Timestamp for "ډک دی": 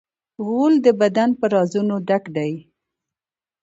2.07-2.53